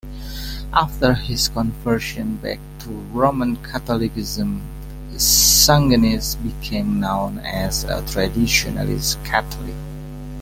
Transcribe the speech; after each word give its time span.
After 0.73 1.13
his 1.13 1.49
conversion 1.49 2.37
back 2.37 2.57
to 2.79 2.89
Roman 3.13 3.55
Catholicism, 3.57 4.63
Sungenis 5.11 6.41
became 6.43 6.99
known 6.99 7.37
as 7.37 7.83
a 7.83 8.01
Traditionalist 8.01 9.23
Catholic. 9.23 9.75